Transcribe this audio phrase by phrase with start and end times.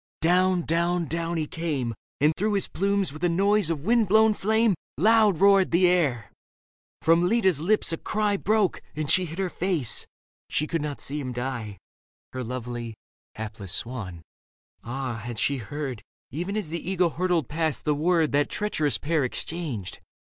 [0.21, 1.07] Down, down
[1.37, 1.93] he came.
[2.19, 5.37] And through his plumes with a noise of wind blown flame I 6 Leda Loud
[5.39, 6.31] roared the air.
[7.03, 10.07] From Leda's lips a cry Broke, and she hid her face—
[10.49, 11.77] she could not see him die,
[12.33, 12.95] Her lovely,
[13.35, 14.23] hapless swan.
[14.83, 16.01] Ah, had she heard.
[16.31, 19.99] Even as the eagle hurtled past, the word That treacherous pair exchanged.